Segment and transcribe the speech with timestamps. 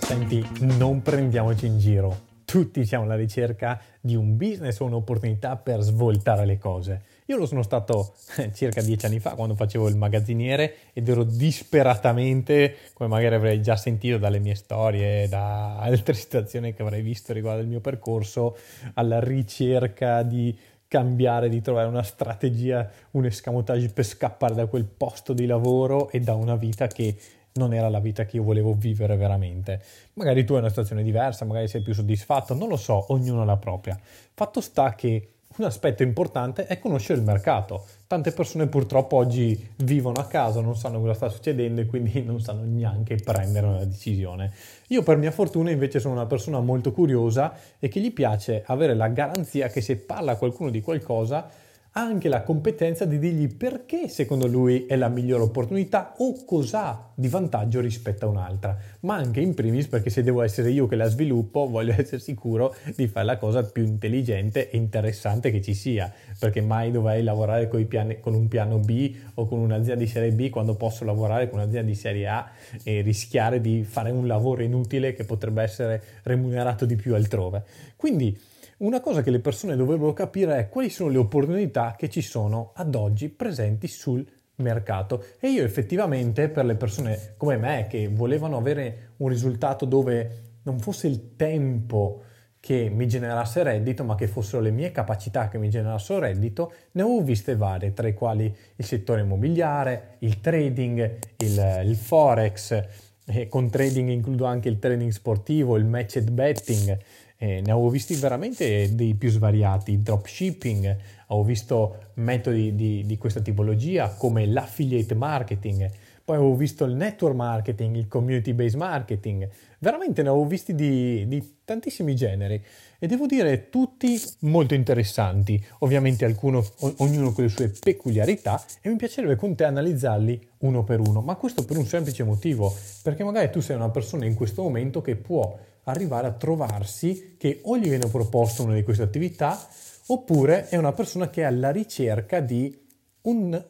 [0.00, 2.29] Senti, non prendiamoci in giro.
[2.50, 7.02] Tutti siamo alla ricerca di un business o un'opportunità per svoltare le cose.
[7.26, 8.14] Io lo sono stato
[8.54, 13.76] circa dieci anni fa quando facevo il magazziniere ed ero disperatamente, come magari avrei già
[13.76, 18.56] sentito dalle mie storie, da altre situazioni che avrei visto riguardo il mio percorso,
[18.94, 20.58] alla ricerca di
[20.88, 26.18] cambiare, di trovare una strategia, un escamotage per scappare da quel posto di lavoro e
[26.18, 27.14] da una vita che
[27.54, 29.82] non era la vita che io volevo vivere veramente.
[30.14, 33.44] Magari tu hai una situazione diversa, magari sei più soddisfatto, non lo so, ognuno ha
[33.44, 33.98] la propria.
[34.34, 37.84] Fatto sta che un aspetto importante è conoscere il mercato.
[38.06, 42.40] Tante persone purtroppo oggi vivono a casa, non sanno cosa sta succedendo e quindi non
[42.40, 44.52] sanno neanche prendere una decisione.
[44.88, 48.94] Io per mia fortuna invece sono una persona molto curiosa e che gli piace avere
[48.94, 51.48] la garanzia che se parla a qualcuno di qualcosa
[51.92, 57.10] ha anche la competenza di dirgli perché secondo lui è la migliore opportunità o cos'ha
[57.14, 60.94] di vantaggio rispetto a un'altra, ma anche in primis perché se devo essere io che
[60.94, 65.74] la sviluppo voglio essere sicuro di fare la cosa più intelligente e interessante che ci
[65.74, 70.06] sia, perché mai dovrei lavorare con, piani, con un piano B o con un'azienda di
[70.06, 72.50] serie B quando posso lavorare con un'azienda di serie A
[72.84, 77.64] e rischiare di fare un lavoro inutile che potrebbe essere remunerato di più altrove.
[77.96, 78.38] Quindi
[78.80, 82.72] una cosa che le persone dovrebbero capire è quali sono le opportunità che ci sono
[82.74, 85.24] ad oggi presenti sul mercato.
[85.38, 90.78] E io effettivamente per le persone come me che volevano avere un risultato dove non
[90.78, 92.22] fosse il tempo
[92.58, 97.02] che mi generasse reddito, ma che fossero le mie capacità che mi generassero reddito, ne
[97.02, 102.84] ho viste varie, tra i quali il settore immobiliare, il trading, il, il forex,
[103.24, 106.98] e con trading includo anche il trading sportivo, il matched betting,
[107.42, 110.96] eh, ne avevo visti veramente dei più svariati, dropshipping,
[111.28, 115.90] ho visto metodi di, di questa tipologia come l'affiliate marketing,
[116.22, 121.26] poi avevo visto il network marketing, il community based marketing, veramente ne avevo visti di,
[121.26, 122.62] di, tantissimi generi.
[122.98, 126.62] E devo dire tutti molto interessanti, ovviamente alcuno,
[126.98, 131.36] ognuno con le sue peculiarità e mi piacerebbe con te analizzarli uno per uno, ma
[131.36, 132.70] questo per un semplice motivo,
[133.02, 137.60] perché magari tu sei una persona in questo momento che può arrivare a trovarsi che
[137.64, 139.58] o gli viene proposto una di queste attività
[140.06, 142.86] oppure è una persona che è alla ricerca di,
[143.22, 143.64] un,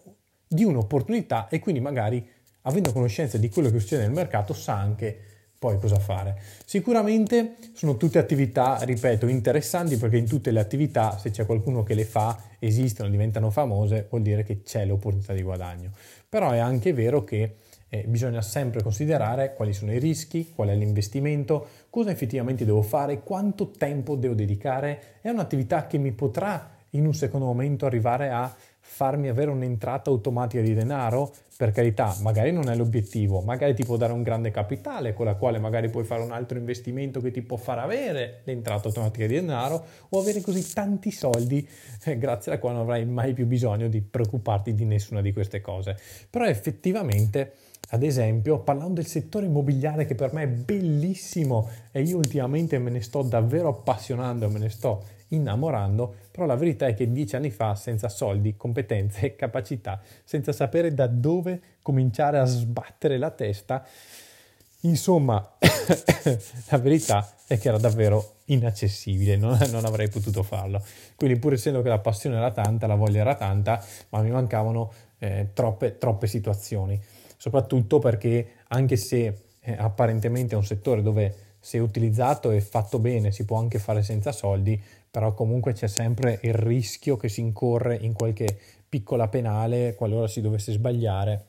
[0.46, 2.26] di un'opportunità e quindi magari
[2.62, 5.28] avendo conoscenza di quello che succede nel mercato sa anche
[5.60, 6.40] poi cosa fare.
[6.64, 11.92] Sicuramente sono tutte attività, ripeto, interessanti perché in tutte le attività se c'è qualcuno che
[11.92, 15.90] le fa, esistono, diventano famose, vuol dire che c'è l'opportunità di guadagno.
[16.26, 17.56] Però è anche vero che
[17.90, 23.20] eh, bisogna sempre considerare quali sono i rischi, qual è l'investimento, cosa effettivamente devo fare,
[23.22, 25.18] quanto tempo devo dedicare.
[25.20, 28.52] È un'attività che mi potrà in un secondo momento arrivare a
[28.82, 31.32] farmi avere un'entrata automatica di denaro?
[31.56, 35.34] Per carità, magari non è l'obiettivo, magari ti può dare un grande capitale con la
[35.34, 39.34] quale magari puoi fare un altro investimento che ti può far avere l'entrata automatica di
[39.34, 41.68] denaro o avere così tanti soldi
[42.04, 45.60] eh, grazie alla quale non avrai mai più bisogno di preoccuparti di nessuna di queste
[45.60, 45.98] cose.
[46.30, 47.52] Però effettivamente
[47.92, 52.90] ad esempio, parlando del settore immobiliare che per me è bellissimo e io ultimamente me
[52.90, 57.50] ne sto davvero appassionando, me ne sto innamorando, però la verità è che dieci anni
[57.50, 63.84] fa, senza soldi, competenze e capacità, senza sapere da dove cominciare a sbattere la testa,
[64.82, 65.56] insomma,
[66.70, 70.80] la verità è che era davvero inaccessibile, non, non, avrei potuto farlo.
[71.16, 74.92] Quindi pur essendo che la passione era tanta, la voglia era tanta, ma mi mancavano
[75.18, 77.00] eh, troppe, troppe situazioni
[77.40, 83.32] soprattutto perché anche se eh, apparentemente è un settore dove se utilizzato e fatto bene
[83.32, 84.78] si può anche fare senza soldi,
[85.10, 90.42] però comunque c'è sempre il rischio che si incorre in qualche piccola penale qualora si
[90.42, 91.46] dovesse sbagliare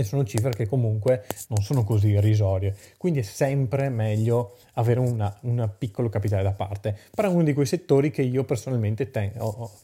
[0.00, 5.68] e sono cifre che comunque non sono così irrisorie, quindi è sempre meglio avere una
[5.68, 6.96] piccolo capitale da parte.
[7.14, 9.32] Però è uno di quei settori che io personalmente ten-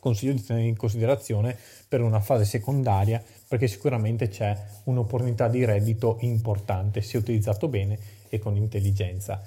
[0.01, 1.57] consiglio di tenere in considerazione
[1.89, 7.99] per una fase secondaria, perché sicuramente c'è un'opportunità di reddito importante se utilizzato bene
[8.29, 9.41] e con intelligenza.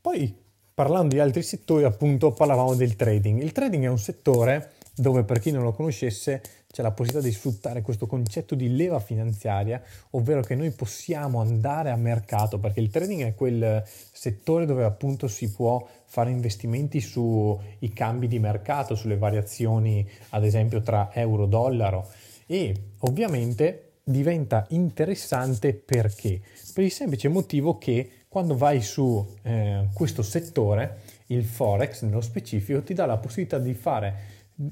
[0.00, 3.40] Poi parlando di altri settori, appunto, parlavamo del trading.
[3.40, 6.40] Il trading è un settore dove per chi non lo conoscesse
[6.72, 11.90] c'è la possibilità di sfruttare questo concetto di leva finanziaria, ovvero che noi possiamo andare
[11.90, 17.92] a mercato, perché il trading è quel settore dove appunto si può fare investimenti sui
[17.94, 22.08] cambi di mercato, sulle variazioni ad esempio tra euro-dollaro
[22.46, 26.40] e ovviamente diventa interessante perché?
[26.72, 32.82] Per il semplice motivo che quando vai su eh, questo settore il Forex nello specifico
[32.82, 34.14] ti dà la possibilità di fare,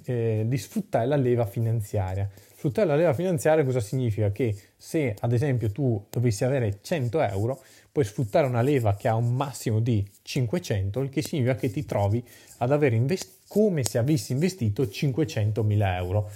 [0.04, 2.28] eh, di sfruttare la leva finanziaria.
[2.56, 4.32] Sfruttare la leva finanziaria cosa significa?
[4.32, 9.14] Che se ad esempio tu dovessi avere 100 euro, puoi sfruttare una leva che ha
[9.14, 12.25] un massimo di 500, il che significa che ti trovi
[12.58, 16.28] ad avere investito come se avessi investito 500.000 euro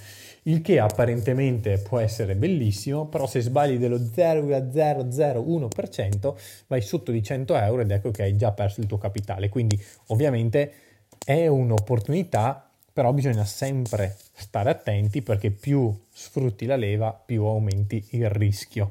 [0.42, 6.34] il che apparentemente può essere bellissimo, però se sbagli dello 0,001%
[6.68, 9.48] vai sotto di 100 euro ed ecco che hai già perso il tuo capitale.
[9.48, 10.72] Quindi ovviamente
[11.24, 12.67] è un'opportunità,
[12.98, 18.88] però bisogna sempre stare attenti perché più sfrutti la leva, più aumenti il rischio.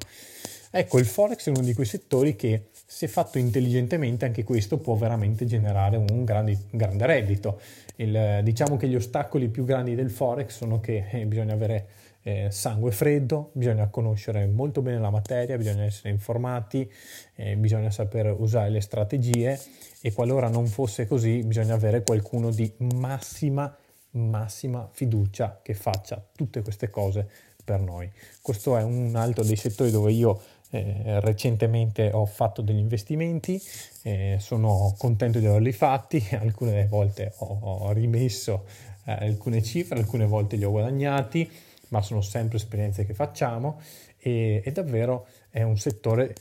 [0.72, 4.96] Ecco, il Forex è uno di quei settori che se fatto intelligentemente anche questo può
[4.96, 7.60] veramente generare un grande, grande reddito.
[7.98, 11.88] Il, diciamo che gli ostacoli più grandi del Forex sono che eh, bisogna avere
[12.22, 16.90] eh, sangue freddo, bisogna conoscere molto bene la materia, bisogna essere informati,
[17.36, 19.60] eh, bisogna saper usare le strategie
[20.00, 23.76] e qualora non fosse così bisogna avere qualcuno di massima,
[24.12, 27.28] massima fiducia che faccia tutte queste cose
[27.64, 28.10] per noi.
[28.42, 33.62] Questo è un altro dei settori dove io eh, recentemente ho fatto degli investimenti,
[34.04, 38.66] eh, sono contento di averli fatti, alcune volte ho, rimesso
[39.06, 41.50] eh, alcune cifre, alcune volte li ho guadagnati,
[41.90, 43.80] ma sono sempre esperienze che facciamo
[44.18, 46.36] e, e davvero è un settore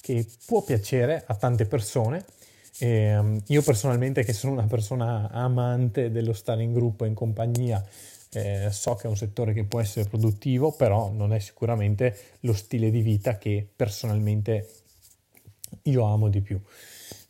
[0.00, 2.24] che può piacere a tante persone.
[2.78, 7.84] E, um, io personalmente che sono una persona amante dello stare in gruppo, in compagnia,
[8.30, 12.52] eh, so che è un settore che può essere produttivo, però non è sicuramente lo
[12.52, 14.68] stile di vita che personalmente
[15.82, 16.60] io amo di più.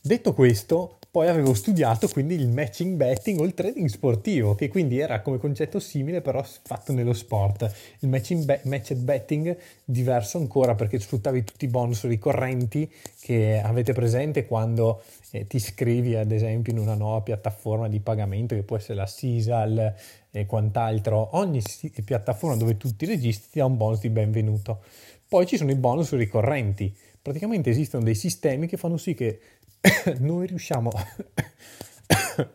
[0.00, 5.00] Detto questo, poi avevo studiato quindi il matching betting o il trading sportivo, che quindi
[5.00, 7.68] era come concetto simile però fatto nello sport.
[7.98, 12.88] Il matching be- matched betting diverso ancora perché sfruttavi tutti i bonus ricorrenti
[13.20, 18.54] che avete presente quando eh, ti iscrivi ad esempio in una nuova piattaforma di pagamento
[18.54, 19.94] che può essere la Sisal
[20.30, 21.30] e quant'altro.
[21.32, 21.60] Ogni
[22.04, 24.82] piattaforma dove tu ti registri ti dà un bonus di benvenuto.
[25.26, 26.96] Poi ci sono i bonus ricorrenti.
[27.20, 29.40] Praticamente esistono dei sistemi che fanno sì che
[30.18, 30.90] noi riusciamo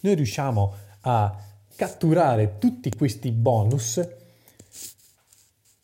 [0.00, 1.36] noi riusciamo a
[1.76, 4.00] catturare tutti questi bonus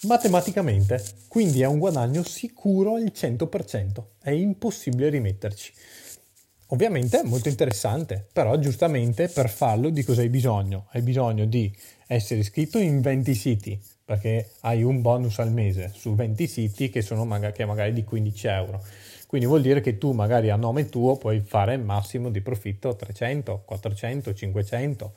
[0.03, 5.73] matematicamente, quindi è un guadagno sicuro al 100%, è impossibile rimetterci.
[6.70, 10.88] Ovviamente è molto interessante, però giustamente per farlo di cosa hai bisogno?
[10.91, 11.73] Hai bisogno di
[12.08, 17.03] essere iscritto in 20 siti, perché hai un bonus al mese su 20 siti che
[17.03, 18.85] sono magari, che magari di 15 euro.
[19.36, 23.64] Quindi vuol dire che tu magari a nome tuo puoi fare massimo di profitto 300,
[23.66, 25.12] 400, 500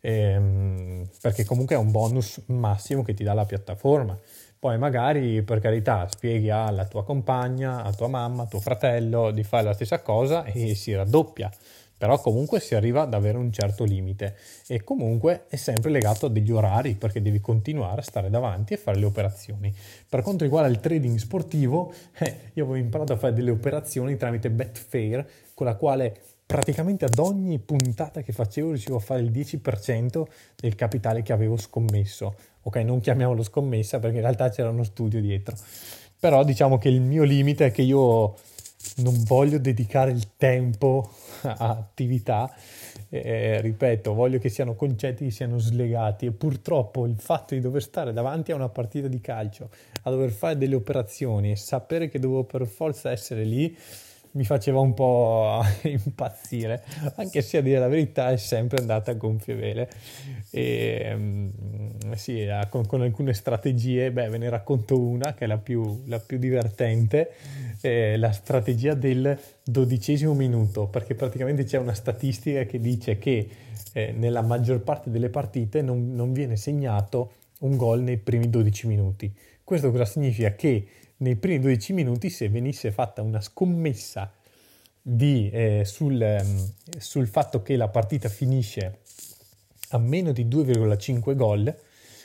[0.00, 4.18] ehm, perché comunque è un bonus massimo che ti dà la piattaforma.
[4.58, 9.42] Poi magari per carità spieghi alla tua compagna, a tua mamma, a tuo fratello di
[9.42, 11.50] fare la stessa cosa e si raddoppia
[12.02, 14.34] però comunque si arriva ad avere un certo limite
[14.66, 18.76] e comunque è sempre legato a degli orari perché devi continuare a stare davanti e
[18.76, 19.72] fare le operazioni.
[20.08, 24.50] Per quanto riguarda il trading sportivo, eh, io avevo imparato a fare delle operazioni tramite
[24.50, 30.24] Betfair con la quale praticamente ad ogni puntata che facevo riuscivo a fare il 10%
[30.56, 32.34] del capitale che avevo scommesso.
[32.62, 35.54] Ok, non chiamiamolo scommessa perché in realtà c'era uno studio dietro.
[36.18, 38.34] Però diciamo che il mio limite è che io
[38.96, 41.10] non voglio dedicare il tempo
[41.42, 42.52] a attività,
[43.08, 46.26] eh, ripeto, voglio che siano concetti che siano slegati.
[46.26, 49.70] E purtroppo il fatto di dover stare davanti a una partita di calcio,
[50.02, 53.76] a dover fare delle operazioni e sapere che devo per forza essere lì,
[54.32, 56.82] mi faceva un po' impazzire,
[57.16, 59.90] anche se a dire la verità è sempre andata a gonfie vele.
[60.50, 61.48] E, mm,
[62.14, 66.18] sì, con, con, alcune strategie, beh, ve ne racconto una che è la più, la
[66.18, 67.32] più divertente,
[67.80, 73.48] eh, la strategia del dodicesimo minuto, perché praticamente c'è una statistica che dice che
[73.92, 78.86] eh, nella maggior parte delle partite non, non viene segnato un gol nei primi 12
[78.86, 79.32] minuti.
[79.62, 80.54] Questo cosa significa?
[80.54, 80.86] Che
[81.22, 84.30] nei primi 12 minuti se venisse fatta una scommessa
[85.00, 88.98] di, eh, sul, ehm, sul, fatto che la partita finisce
[89.90, 91.74] a meno di 2,5 gol,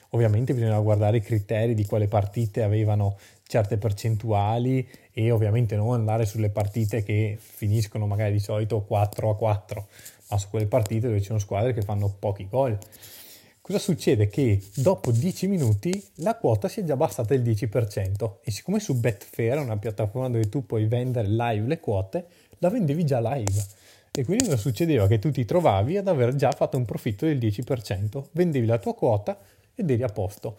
[0.10, 6.25] ovviamente bisogna guardare i criteri di quale partite avevano certe percentuali e ovviamente non andare
[6.25, 9.88] sulle partite che finiscono magari di solito 4 a 4,
[10.30, 12.77] ma su quelle partite dove ci sono squadre che fanno pochi gol.
[13.67, 14.29] Cosa succede?
[14.29, 18.97] Che dopo 10 minuti la quota si è già abbassata del 10% e siccome su
[18.97, 22.27] Betfair, una piattaforma dove tu puoi vendere live le quote,
[22.59, 23.62] la vendevi già live.
[24.13, 25.05] E quindi cosa succedeva?
[25.07, 28.95] Che tu ti trovavi ad aver già fatto un profitto del 10%, vendevi la tua
[28.95, 29.38] quota
[29.75, 30.57] ed eri a posto.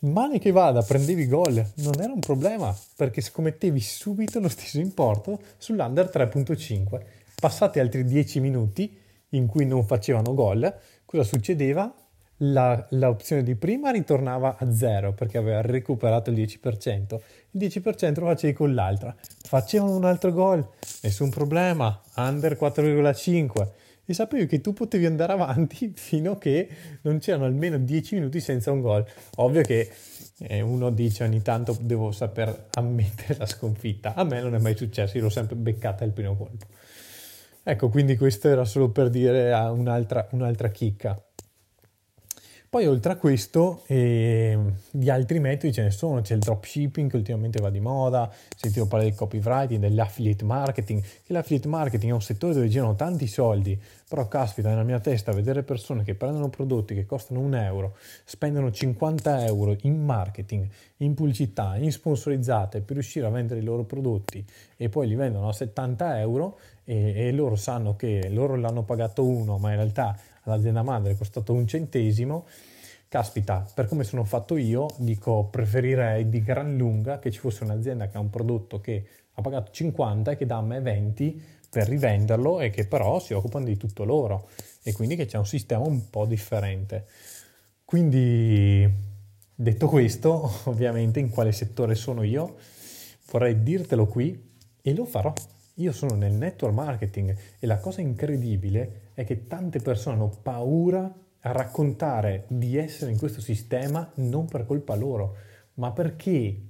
[0.00, 5.40] Male che vada, prendevi gol, non era un problema perché scommettevi subito lo stesso importo
[5.58, 7.02] sull'under 3.5
[7.40, 8.98] Passati altri 10 minuti
[9.28, 10.74] in cui non facevano gol,
[11.04, 11.94] cosa succedeva?
[12.40, 17.18] L'opzione di prima ritornava a zero perché aveva recuperato il 10%,
[17.50, 19.14] il 10% lo facevi con l'altra.
[19.42, 20.66] Facevano un altro gol,
[21.02, 23.68] nessun problema, under 4,5
[24.10, 26.68] e sapevi che tu potevi andare avanti fino a che
[27.02, 29.04] non c'erano almeno 10 minuti senza un gol.
[29.36, 29.90] Ovvio che
[30.38, 34.14] eh, uno dice ogni tanto devo saper ammettere la sconfitta.
[34.14, 36.66] A me non è mai successo, io l'ho sempre beccata il primo colpo.
[37.62, 41.20] Ecco, quindi questo era solo per dire un'altra, un'altra chicca.
[42.70, 44.58] Poi oltre a questo, eh,
[44.90, 48.84] di altri metodi ce ne sono, c'è il dropshipping che ultimamente va di moda, sentivo
[48.84, 53.80] parlare del copywriting, dell'affiliate marketing, che l'affiliate marketing è un settore dove girano tanti soldi,
[54.06, 58.70] però caspita nella mia testa vedere persone che prendono prodotti che costano un euro, spendono
[58.70, 64.44] 50 euro in marketing, in pubblicità, in sponsorizzate per riuscire a vendere i loro prodotti
[64.76, 69.24] e poi li vendono a 70 euro e, e loro sanno che loro l'hanno pagato
[69.24, 70.16] uno, ma in realtà
[70.52, 72.46] all'azienda madre è costato un centesimo,
[73.08, 78.08] caspita, per come sono fatto io, dico preferirei di gran lunga che ci fosse un'azienda
[78.08, 81.88] che ha un prodotto che ha pagato 50 e che dà a me 20 per
[81.88, 84.48] rivenderlo e che però si occupano di tutto loro
[84.82, 87.06] e quindi che c'è un sistema un po' differente.
[87.84, 88.88] Quindi,
[89.54, 92.56] detto questo, ovviamente in quale settore sono io,
[93.30, 95.32] vorrei dirtelo qui e lo farò.
[95.74, 101.12] Io sono nel network marketing e la cosa incredibile è che tante persone hanno paura
[101.40, 105.34] a raccontare di essere in questo sistema non per colpa loro,
[105.74, 106.62] ma perché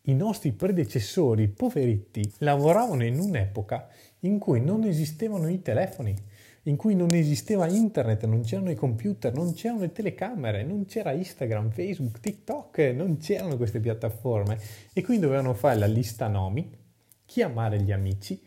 [0.00, 3.88] i nostri predecessori poveretti lavoravano in un'epoca
[4.20, 6.16] in cui non esistevano i telefoni,
[6.62, 11.12] in cui non esisteva internet, non c'erano i computer, non c'erano le telecamere, non c'era
[11.12, 14.58] Instagram, Facebook, TikTok, non c'erano queste piattaforme.
[14.94, 16.84] E quindi dovevano fare la lista nomi
[17.26, 18.40] chiamare gli amici,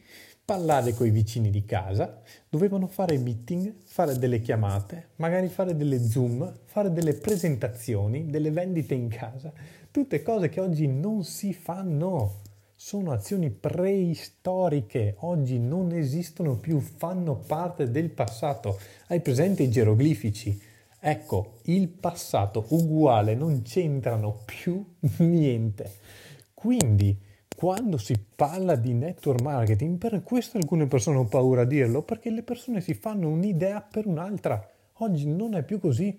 [0.49, 6.03] parlare con i vicini di casa, dovevano fare meeting, fare delle chiamate, magari fare delle
[6.03, 9.53] zoom, fare delle presentazioni, delle vendite in casa,
[9.91, 12.41] tutte cose che oggi non si fanno.
[12.73, 18.79] Sono azioni preistoriche, oggi non esistono più, fanno parte del passato.
[19.05, 20.59] Hai presente i geroglifici?
[20.99, 24.83] Ecco, il passato uguale, non c'entrano più
[25.17, 25.91] niente.
[26.55, 27.27] Quindi,
[27.59, 32.29] quando si parla di network marketing, per questo alcune persone hanno paura a dirlo, perché
[32.29, 34.65] le persone si fanno un'idea per un'altra.
[34.99, 36.17] Oggi non è più così.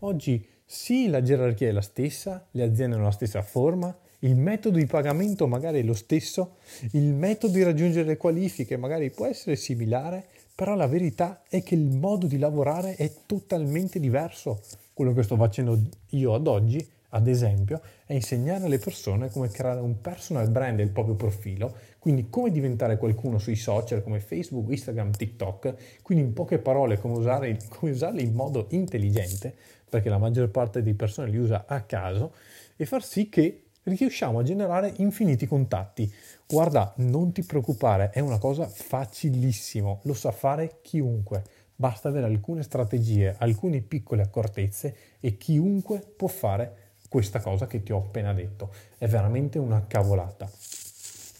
[0.00, 4.78] Oggi sì, la gerarchia è la stessa, le aziende hanno la stessa forma, il metodo
[4.78, 6.56] di pagamento magari è lo stesso,
[6.90, 11.76] il metodo di raggiungere le qualifiche magari può essere similare, però la verità è che
[11.76, 14.60] il modo di lavorare è totalmente diverso.
[14.92, 15.78] Quello che sto facendo
[16.08, 20.90] io ad oggi ad esempio, è insegnare alle persone come creare un personal brand del
[20.90, 26.58] proprio profilo, quindi come diventare qualcuno sui social come Facebook, Instagram, TikTok, quindi in poche
[26.58, 29.54] parole come, usare, come usarli in modo intelligente,
[29.88, 32.32] perché la maggior parte di persone li usa a caso,
[32.76, 36.10] e far sì che riusciamo a generare infiniti contatti.
[36.46, 41.42] Guarda, non ti preoccupare, è una cosa facilissima, lo sa fare chiunque.
[41.74, 46.79] Basta avere alcune strategie, alcune piccole accortezze e chiunque può fare
[47.10, 48.72] questa cosa che ti ho appena detto.
[48.96, 50.48] È veramente una cavolata.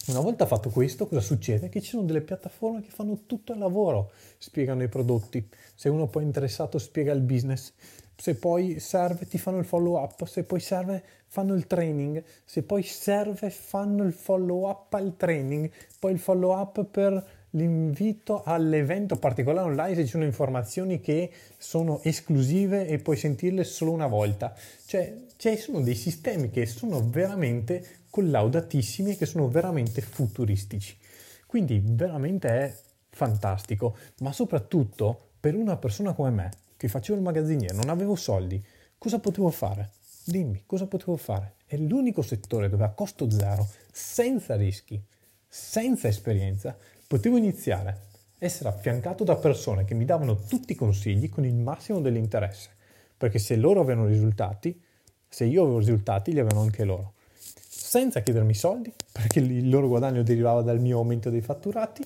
[0.07, 1.69] Una volta fatto questo, cosa succede?
[1.69, 6.07] Che ci sono delle piattaforme che fanno tutto il lavoro, spiegano i prodotti, se uno
[6.07, 7.71] poi è interessato spiega il business,
[8.17, 12.63] se poi serve ti fanno il follow up, se poi serve fanno il training, se
[12.63, 19.17] poi serve fanno il follow up al training, poi il follow up per l'invito all'evento
[19.17, 24.55] particolare online se ci sono informazioni che sono esclusive e puoi sentirle solo una volta.
[24.85, 30.97] Cioè, ci sono dei sistemi che sono veramente collaudatissimi e che sono veramente futuristici.
[31.45, 32.75] Quindi veramente è
[33.09, 38.63] fantastico, ma soprattutto per una persona come me, che facevo il magazziniere, non avevo soldi,
[38.97, 39.91] cosa potevo fare?
[40.23, 41.55] Dimmi, cosa potevo fare?
[41.65, 45.01] È l'unico settore dove a costo zero, senza rischi,
[45.47, 46.77] senza esperienza,
[47.11, 48.03] potevo iniziare,
[48.37, 52.69] essere affiancato da persone che mi davano tutti i consigli con il massimo dell'interesse,
[53.17, 54.81] perché se loro avevano risultati,
[55.27, 57.15] se io avevo risultati, li avevano anche loro.
[57.35, 62.01] Senza chiedermi soldi, perché il loro guadagno derivava dal mio aumento dei fatturati,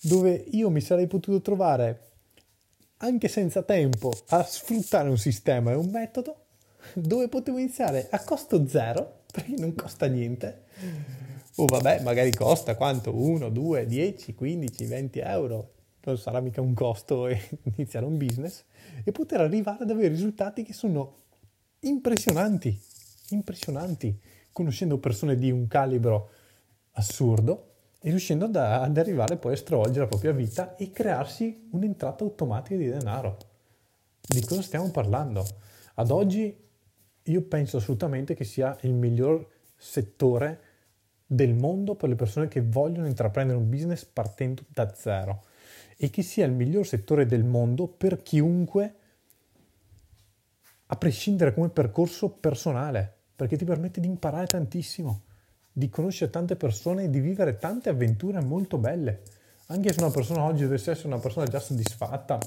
[0.00, 2.10] dove io mi sarei potuto trovare
[2.98, 6.44] anche senza tempo a sfruttare un sistema e un metodo
[6.94, 10.62] dove potevo iniziare a costo zero, perché non costa niente,
[11.60, 13.14] o vabbè, magari costa quanto?
[13.14, 15.72] 1, 2, 10, 15, 20 euro.
[16.02, 17.28] Non sarà mica un costo
[17.76, 18.64] iniziare un business
[19.04, 21.16] e poter arrivare ad avere risultati che sono
[21.80, 22.78] impressionanti,
[23.30, 24.18] impressionanti,
[24.52, 26.30] conoscendo persone di un calibro
[26.92, 27.66] assurdo
[28.00, 32.76] e riuscendo ad, ad arrivare poi a stravolgere la propria vita e crearsi un'entrata automatica
[32.76, 33.36] di denaro.
[34.18, 35.44] Di cosa stiamo parlando?
[35.96, 36.56] Ad oggi
[37.24, 40.68] io penso assolutamente che sia il miglior settore
[41.32, 45.44] del mondo per le persone che vogliono intraprendere un business partendo da zero
[45.96, 48.94] e che sia il miglior settore del mondo per chiunque,
[50.86, 55.22] a prescindere come percorso personale, perché ti permette di imparare tantissimo,
[55.70, 59.22] di conoscere tante persone e di vivere tante avventure molto belle.
[59.66, 62.40] Anche se una persona oggi dovesse essere una persona già soddisfatta,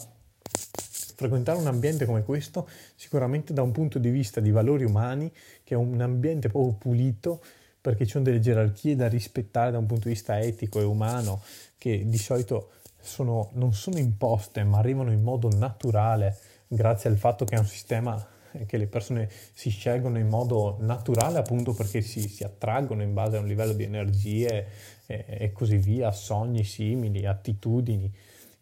[1.16, 5.32] frequentare un ambiente come questo, sicuramente da un punto di vista di valori umani,
[5.64, 7.42] che è un ambiente proprio pulito,
[7.84, 11.42] perché ci sono delle gerarchie da rispettare da un punto di vista etico e umano,
[11.78, 12.70] che di solito
[13.02, 17.66] sono, non sono imposte, ma arrivano in modo naturale, grazie al fatto che è un
[17.66, 18.26] sistema
[18.66, 23.36] che le persone si scelgono in modo naturale appunto perché si, si attraggono in base
[23.36, 24.68] a un livello di energie
[25.06, 28.10] e, e così via, sogni simili, attitudini,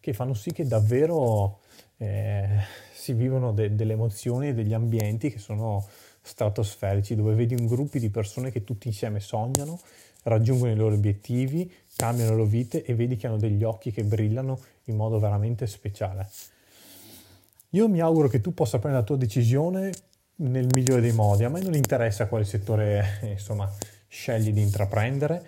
[0.00, 1.60] che fanno sì che davvero
[1.98, 2.58] eh,
[2.92, 5.86] si vivono de- delle emozioni e degli ambienti che sono
[6.22, 9.80] stratosferici, dove vedi un gruppo di persone che tutti insieme sognano,
[10.22, 14.04] raggiungono i loro obiettivi, cambiano le loro vite e vedi che hanno degli occhi che
[14.04, 16.30] brillano in modo veramente speciale.
[17.70, 19.92] Io mi auguro che tu possa prendere la tua decisione
[20.36, 21.44] nel migliore dei modi.
[21.44, 23.70] A me non interessa quale settore insomma,
[24.06, 25.44] scegli di intraprendere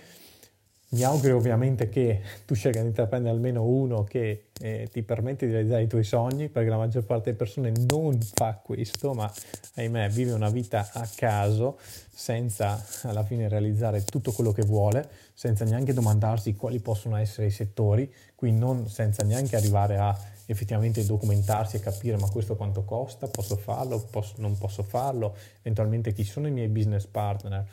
[0.94, 5.52] mi auguro ovviamente che tu scelga di intraprendere almeno uno che eh, ti permette di
[5.52, 9.30] realizzare i tuoi sogni, perché la maggior parte delle persone non fa questo, ma
[9.74, 15.64] ahimè vive una vita a caso senza alla fine realizzare tutto quello che vuole, senza
[15.64, 21.76] neanche domandarsi quali possono essere i settori, quindi non, senza neanche arrivare a effettivamente documentarsi
[21.76, 26.46] e capire ma questo quanto costa, posso farlo, posso, non posso farlo, eventualmente chi sono
[26.46, 27.66] i miei business partner?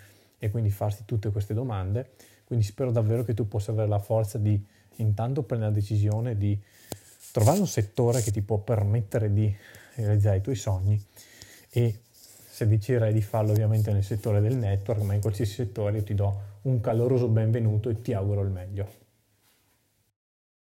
[0.43, 2.13] E quindi farsi tutte queste domande
[2.51, 4.61] quindi spero davvero che tu possa avere la forza di
[4.95, 6.59] intanto prendere la decisione di
[7.31, 9.55] trovare un settore che ti può permettere di
[9.95, 11.01] realizzare i tuoi sogni
[11.69, 11.99] e
[12.49, 16.13] se deciderai di farlo ovviamente nel settore del network, ma in qualsiasi settore io ti
[16.13, 19.00] do un caloroso benvenuto e ti auguro il meglio.